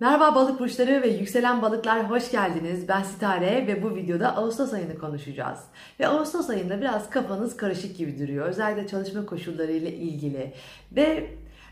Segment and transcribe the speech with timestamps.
[0.00, 2.88] Merhaba balık burçları ve yükselen balıklar hoş geldiniz.
[2.88, 5.58] Ben Sitare ve bu videoda Ağustos ayını konuşacağız.
[6.00, 8.46] Ve Ağustos ayında biraz kafanız karışık gibi duruyor.
[8.46, 10.52] Özellikle çalışma koşulları ile ilgili.
[10.92, 11.30] Ve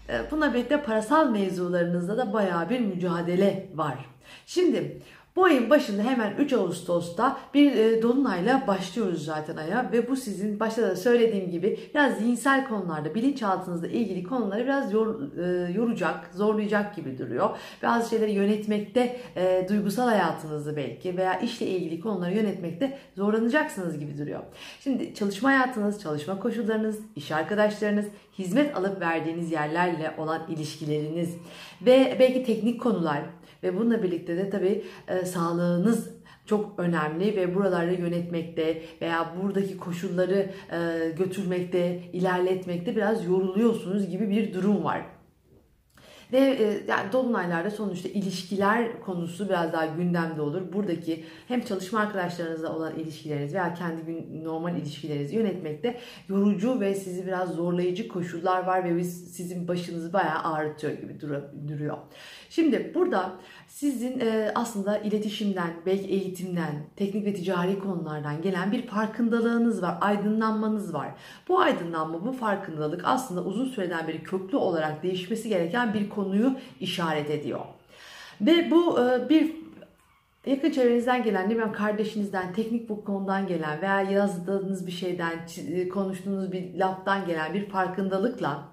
[0.09, 3.99] e, buna birlikte parasal mevzularınızda da bayağı bir mücadele var.
[4.47, 5.03] Şimdi
[5.37, 10.61] bu ayın başında hemen 3 Ağustos'ta bir e, dolunayla başlıyoruz zaten aya ve bu sizin
[10.61, 16.97] başta da söylediğim gibi biraz zihinsel konularda bilinçaltınızla ilgili konuları biraz yor, e, yoracak, zorlayacak
[16.97, 17.51] gibi duruyor.
[17.83, 24.41] Bazı şeyleri yönetmekte, e, duygusal hayatınızı belki veya işle ilgili konuları yönetmekte zorlanacaksınız gibi duruyor.
[24.81, 28.07] Şimdi çalışma hayatınız, çalışma koşullarınız, iş arkadaşlarınız,
[28.39, 31.37] hizmet alıp verdiğiniz yerlerle olan ilişkileriniz
[31.87, 33.23] ve belki teknik konular,
[33.63, 36.17] ve bununla birlikte de tabii e, sağlığınız
[36.47, 44.55] çok önemli ve buraları yönetmekte veya buradaki koşulları e, götürmekte, ilerletmekte biraz yoruluyorsunuz gibi bir
[44.55, 45.16] durum var.
[46.33, 50.63] Ve e, yani dolunaylarda sonuçta ilişkiler konusu biraz daha gündemde olur.
[50.73, 57.51] Buradaki hem çalışma arkadaşlarınızla olan ilişkileriniz veya kendi normal ilişkilerinizi yönetmekte yorucu ve sizi biraz
[57.51, 61.21] zorlayıcı koşullar var ve sizin başınızı bayağı ağrıtıyor gibi
[61.69, 61.97] duruyor.
[62.51, 63.33] Şimdi burada
[63.69, 70.95] sizin e, aslında iletişimden, belki eğitimden, teknik ve ticari konulardan gelen bir farkındalığınız var, aydınlanmanız
[70.95, 71.09] var.
[71.49, 77.31] Bu aydınlanma, bu farkındalık aslında uzun süreden beri köklü olarak değişmesi gereken bir konuyu işaret
[77.31, 77.61] ediyor.
[78.41, 79.53] Ve bu e, bir
[80.47, 85.47] yakın çevrenizden gelen, ne kardeşinizden, teknik bu konudan gelen veya yazdığınız bir şeyden,
[85.93, 88.69] konuştuğunuz bir laftan gelen bir farkındalıkla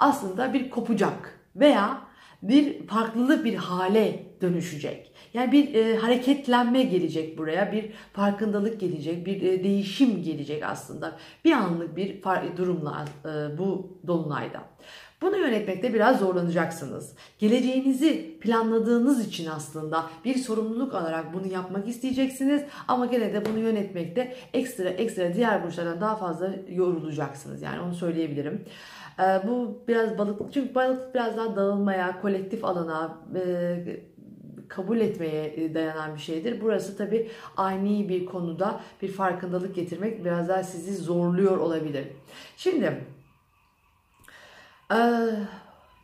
[0.00, 2.00] aslında bir kopacak veya
[2.42, 5.12] bir farklı bir hale dönüşecek.
[5.36, 11.12] Yani bir e, hareketlenme gelecek buraya, bir farkındalık gelecek, bir e, değişim gelecek aslında.
[11.44, 12.22] Bir anlık bir
[12.56, 14.60] durumla e, bu dolunayda.
[15.22, 17.14] Bunu yönetmekte biraz zorlanacaksınız.
[17.38, 24.36] Geleceğinizi planladığınız için aslında bir sorumluluk alarak bunu yapmak isteyeceksiniz ama gene de bunu yönetmekte
[24.52, 27.62] ekstra ekstra diğer burçlardan daha fazla yorulacaksınız.
[27.62, 28.64] Yani onu söyleyebilirim.
[29.20, 33.76] Ee, bu biraz balık çünkü balık biraz daha dağılmaya, kolektif alana, e,
[34.68, 36.60] kabul etmeye e, dayanan bir şeydir.
[36.60, 42.04] Burası tabi ani bir konuda bir farkındalık getirmek biraz daha sizi zorluyor olabilir.
[42.56, 43.04] Şimdi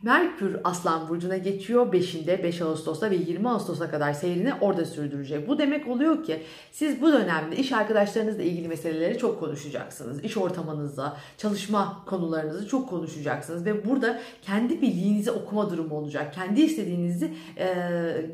[0.03, 5.47] Merkür Aslan Burcu'na geçiyor 5'inde 5 Ağustos'ta ve 20 Ağustos'a kadar seyrini orada sürdürecek.
[5.47, 6.41] Bu demek oluyor ki
[6.71, 10.23] siz bu dönemde iş arkadaşlarınızla ilgili meseleleri çok konuşacaksınız.
[10.23, 16.33] İş ortamınızda, çalışma konularınızı çok konuşacaksınız ve burada kendi bildiğinizi okuma durumu olacak.
[16.33, 17.75] Kendi istediğinizi e,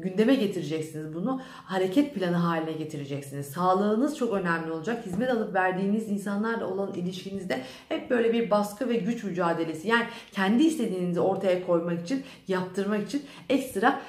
[0.01, 1.15] gündeme getireceksiniz.
[1.15, 3.45] Bunu hareket planı haline getireceksiniz.
[3.45, 5.05] Sağlığınız çok önemli olacak.
[5.05, 9.87] Hizmet alıp verdiğiniz insanlarla olan ilişkinizde hep böyle bir baskı ve güç mücadelesi.
[9.87, 14.01] Yani kendi istediğinizi ortaya koymak için, yaptırmak için ekstra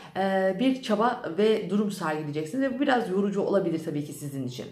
[0.59, 2.65] bir çaba ve durum sergileyeceksiniz.
[2.65, 4.67] Ve bu biraz yorucu olabilir tabii ki sizin için.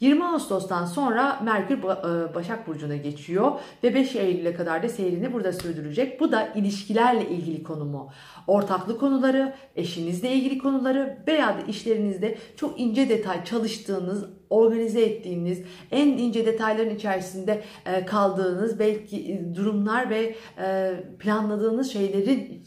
[0.00, 3.52] 20 Ağustos'tan sonra Merkür e, Başak Burcu'na geçiyor
[3.84, 6.20] ve 5 Eylül'e kadar da seyrini burada sürdürecek.
[6.20, 8.10] Bu da ilişkilerle ilgili konumu.
[8.46, 16.06] Ortaklı konuları, eşinizle ilgili konuları veya da işlerinizde çok ince detay çalıştığınız, organize ettiğiniz, en
[16.06, 20.34] ince detayların içerisinde e, kaldığınız belki e, durumlar ve
[21.18, 22.62] planladığınız şeyleri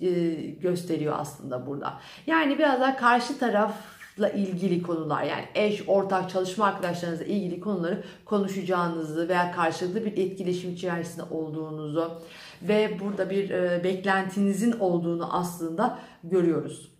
[0.59, 1.94] gösteriyor aslında burada.
[2.28, 9.30] Yani biraz daha karşı taraf ilgili konular yani eş, ortak, çalışma arkadaşlarınızla ilgili konuları konuşacağınızı
[9.30, 12.12] veya karşılıklı bir etkileşim içerisinde olduğunuzu
[12.62, 16.92] ve burada bir e, beklentinizin olduğunu aslında görüyoruz.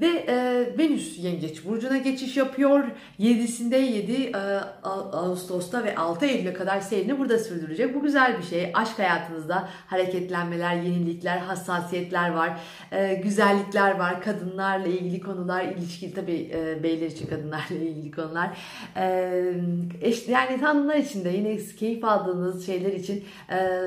[0.00, 2.84] Ve e, Venüs Yengeç Burcu'na geçiş yapıyor.
[3.20, 4.36] 7'sinde 7 e,
[4.82, 7.94] Ağustos'ta ve 6 Eylül'e kadar seyrini burada sürdürecek.
[7.94, 8.72] Bu güzel bir şey.
[8.74, 12.60] Aşk hayatınızda hareketlenmeler, yenilikler, hassasiyetler var.
[12.92, 14.22] E, güzellikler var.
[14.22, 18.58] Kadınlarla ilgili konular, ilişki tabii e, beyler için kadınlarla ilgili konular.
[18.96, 19.54] E,
[20.00, 23.80] eş, yani hanımlar için de yine keyif aldığınız şeyler için e,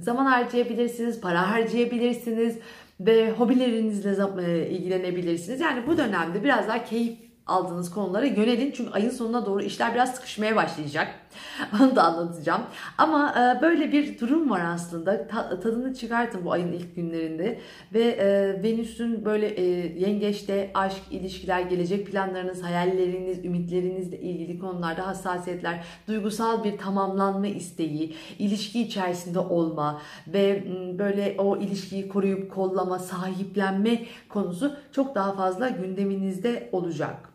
[0.00, 2.58] zaman harcayabilirsiniz, para harcayabilirsiniz
[3.00, 5.60] ve hobilerinizle e, ilgilenebilirsiniz.
[5.60, 8.72] Yani bu dönemde biraz daha keyif aldığınız konulara yönelin.
[8.76, 11.14] Çünkü ayın sonuna doğru işler biraz sıkışmaya başlayacak.
[11.80, 12.62] Onu da anlatacağım.
[12.98, 15.26] Ama e, böyle bir durum var aslında.
[15.62, 17.60] tadını çıkartın bu ayın ilk günlerinde.
[17.94, 19.62] Ve e, Venüs'ün böyle e,
[20.00, 28.82] yengeçte aşk, ilişkiler, gelecek planlarınız, hayalleriniz, ümitlerinizle ilgili konularda hassasiyetler, duygusal bir tamamlanma isteği, ilişki
[28.82, 30.64] içerisinde olma ve
[30.98, 37.33] böyle o ilişkiyi koruyup kollama, sahiplenme konusu çok daha fazla gündeminizde olacak.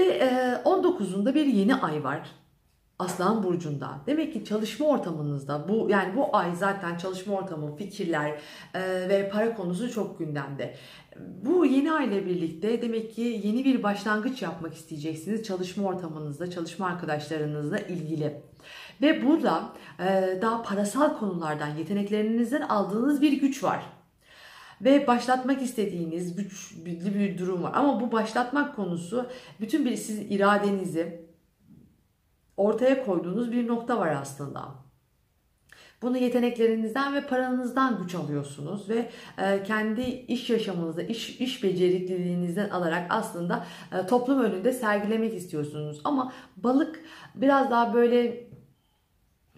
[0.00, 0.18] Ve
[0.64, 2.30] 19'unda e, bir yeni ay var.
[2.98, 4.00] Aslan burcunda.
[4.06, 8.30] Demek ki çalışma ortamınızda bu yani bu ay zaten çalışma ortamı, fikirler
[8.74, 10.74] e, ve para konusu çok gündemde.
[11.44, 16.86] Bu yeni ay ile birlikte demek ki yeni bir başlangıç yapmak isteyeceksiniz çalışma ortamınızda, çalışma
[16.86, 18.42] arkadaşlarınızla ilgili.
[19.02, 23.99] Ve burada e, daha parasal konulardan, yeteneklerinizden aldığınız bir güç var
[24.80, 27.72] ve başlatmak istediğiniz güçlü bir durum var.
[27.74, 29.26] Ama bu başlatmak konusu
[29.60, 31.20] bütün bir sizin iradenizi
[32.56, 34.68] ortaya koyduğunuz bir nokta var aslında.
[36.02, 43.06] Bunu yeteneklerinizden ve paranızdan güç alıyorsunuz ve e, kendi iş yaşamınızda, iş, iş becerikliliğinizden alarak
[43.10, 46.00] aslında e, toplum önünde sergilemek istiyorsunuz.
[46.04, 47.00] Ama balık
[47.34, 48.46] biraz daha böyle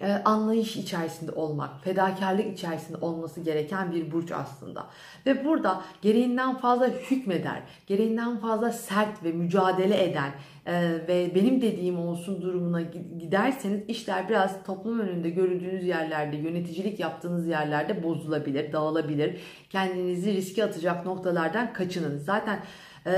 [0.06, 4.86] anlayış içerisinde olmak, fedakarlık içerisinde olması gereken bir burç aslında.
[5.26, 10.30] Ve burada gereğinden fazla hükmeder, gereğinden fazla sert ve mücadele eden
[10.66, 10.72] e,
[11.08, 12.80] ve benim dediğim olsun durumuna
[13.18, 19.40] giderseniz işler biraz toplum önünde görüldüğünüz yerlerde, yöneticilik yaptığınız yerlerde bozulabilir, dağılabilir.
[19.70, 22.18] Kendinizi riske atacak noktalardan kaçının.
[22.18, 22.60] Zaten
[23.06, 23.12] e,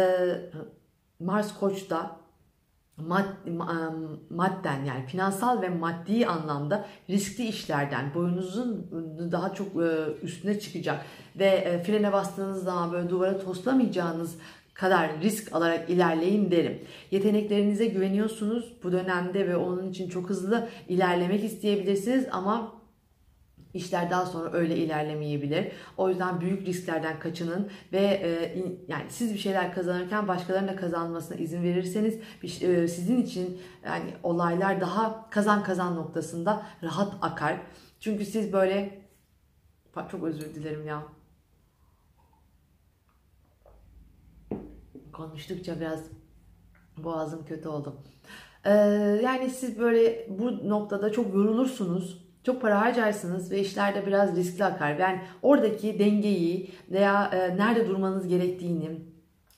[1.21, 2.24] Mars Koç'ta
[2.97, 3.25] mad,
[4.31, 8.87] madden yani finansal ve maddi anlamda riskli işlerden boyunuzun
[9.33, 9.89] daha çok e,
[10.23, 11.07] üstüne çıkacak
[11.39, 14.37] ve e, frene bastığınız zaman böyle duvara toslamayacağınız
[14.75, 16.79] kadar risk alarak ilerleyin derim.
[17.11, 22.73] Yeteneklerinize güveniyorsunuz bu dönemde ve onun için çok hızlı ilerlemek isteyebilirsiniz ama
[23.75, 25.73] İşler daha sonra öyle ilerlemeyebilir.
[25.97, 28.57] O yüzden büyük risklerden kaçının ve e,
[28.89, 32.19] yani siz bir şeyler kazanırken başkalarının da kazanmasına izin verirseniz
[32.63, 37.61] e, sizin için yani olaylar daha kazan kazan noktasında rahat akar.
[38.01, 39.03] Çünkü siz böyle
[40.11, 41.03] çok özür dilerim ya.
[45.13, 46.01] Konuştukça biraz
[46.97, 47.97] boğazım kötü oldu.
[48.65, 48.71] Ee,
[49.25, 54.97] yani siz böyle bu noktada çok yorulursunuz çok para harcarsınız ve işlerde biraz riskli akar.
[54.97, 59.01] Yani oradaki dengeyi veya e, nerede durmanız gerektiğini,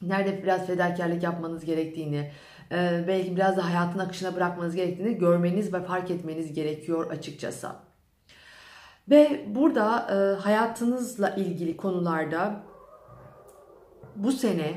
[0.03, 2.31] nerede biraz fedakarlık yapmanız gerektiğini,
[2.73, 7.69] e, belki biraz da hayatın akışına bırakmanız gerektiğini görmeniz ve fark etmeniz gerekiyor açıkçası.
[9.11, 12.63] Ve burada e, hayatınızla ilgili konularda
[14.17, 14.75] bu sene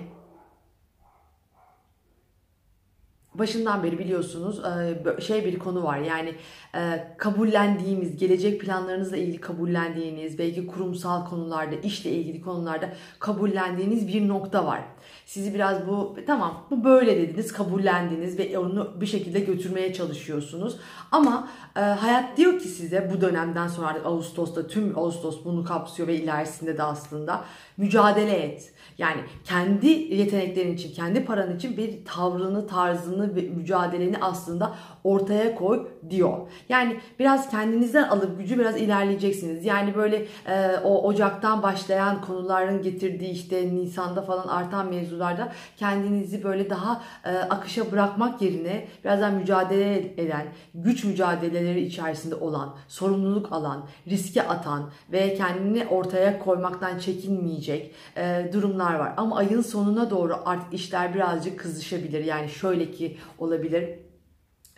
[3.40, 6.36] başından beri biliyorsunuz e, şey bir konu var yani
[6.76, 12.90] e, kabullendiğimiz gelecek planlarınızla ilgili kabullendiğiniz belki kurumsal konularda işle ilgili konularda
[13.20, 14.82] kabullendiğiniz bir nokta var.
[15.26, 20.78] Sizi biraz bu tamam bu böyle dediniz kabullendiniz ve onu bir şekilde götürmeye çalışıyorsunuz.
[21.12, 26.16] Ama e, hayat diyor ki size bu dönemden sonra Ağustos'ta tüm Ağustos bunu kapsıyor ve
[26.16, 27.46] ilerisinde de aslında
[27.78, 28.74] mücadele et.
[28.98, 35.88] Yani kendi yeteneklerin için, kendi paran için bir tavrını, tarzını ve mücadeleni aslında ortaya koy
[36.10, 36.38] diyor.
[36.70, 39.66] Yani biraz kendinizden alıp gücü biraz ilerleyeceksiniz.
[39.66, 46.70] Yani böyle e, o Ocak'tan başlayan konuların getirdiği işte Nisan'da falan artan mevzularda kendinizi böyle
[46.70, 53.86] daha e, akışa bırakmak yerine biraz daha mücadele eden, güç mücadeleleri içerisinde olan, sorumluluk alan,
[54.08, 59.14] riske atan ve kendini ortaya koymaktan çekinmeyecek e, durumlar var.
[59.18, 62.24] Ama ayın sonuna doğru artık işler birazcık kızışabilir.
[62.24, 64.00] Yani şöyle ki olabilir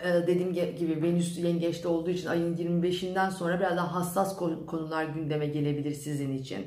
[0.03, 4.37] ee, dediğim gibi Venüs yengeçte olduğu için ayın 25'inden sonra biraz daha hassas
[4.67, 6.65] konular gündeme gelebilir sizin için.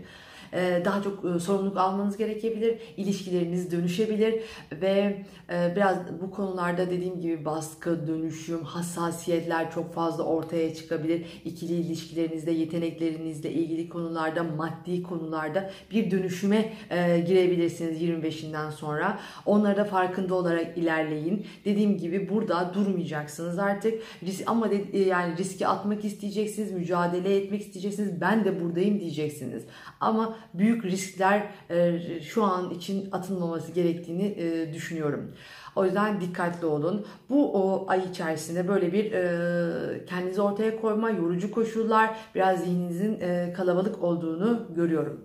[0.55, 4.35] Ee, daha çok e, sorumluluk almanız gerekebilir, ilişkileriniz dönüşebilir
[4.73, 11.27] ve e, biraz bu konularda dediğim gibi baskı, dönüşüm, hassasiyetler çok fazla ortaya çıkabilir.
[11.45, 19.19] İkili ilişkilerinizde, yeteneklerinizle ilgili konularda, maddi konularda bir dönüşüme e, girebilirsiniz 25'inden sonra.
[19.47, 21.47] Onlara da farkında olarak ilerleyin.
[21.65, 24.03] Dediğim gibi burada durmayacaksınız artık.
[24.47, 28.21] Ama yani riski atmak isteyeceksiniz, mücadele etmek isteyeceksiniz.
[28.21, 29.63] Ben de buradayım diyeceksiniz.
[30.01, 35.35] Ama büyük riskler e, şu an için atılmaması gerektiğini e, düşünüyorum.
[35.77, 37.07] O yüzden dikkatli olun.
[37.31, 43.53] Bu o ay içerisinde böyle bir e, kendinizi ortaya koyma, yorucu koşullar, biraz zihninizin e,
[43.57, 45.21] kalabalık olduğunu görüyorum.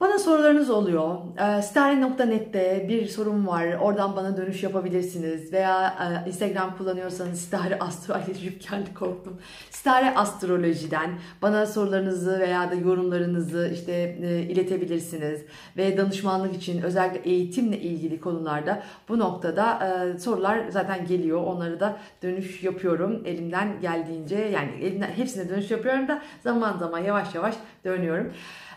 [0.00, 1.16] Bana sorularınız oluyor.
[1.38, 3.66] E, Stare.net'te bir sorum var.
[3.80, 5.52] Oradan bana dönüş yapabilirsiniz.
[5.52, 5.94] Veya
[6.26, 9.40] e, Instagram kullanıyorsanız Stare Astroloji kendi korktum.
[9.70, 11.10] Stare Astroloji'den
[11.42, 15.40] bana sorularınızı veya da yorumlarınızı işte e, iletebilirsiniz.
[15.76, 21.42] Ve danışmanlık için özellikle eğitimle ilgili konularda bu noktada e, sorular zaten geliyor.
[21.42, 24.36] Onları da dönüş yapıyorum elimden geldiğince.
[24.36, 28.32] Yani elimden hepsine dönüş yapıyorum da zaman zaman yavaş yavaş dönüyorum.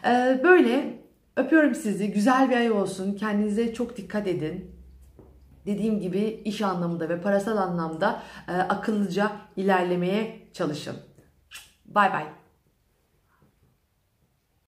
[0.06, 1.02] E, böyle
[1.36, 2.12] Öpüyorum sizi.
[2.12, 3.16] Güzel bir ay olsun.
[3.16, 4.72] Kendinize çok dikkat edin.
[5.66, 10.96] dediğim gibi iş anlamında ve parasal anlamda e, akıllıca ilerlemeye çalışın.
[11.86, 12.41] Bay bay.